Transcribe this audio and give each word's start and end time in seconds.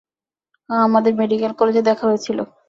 হ্যাঁ, 0.69 0.83
আমাদের 0.87 1.13
মেডিকেল 1.15 1.51
কলেজে 1.59 1.81
দেখা 1.81 2.05
হয়েছিলো। 2.07 2.43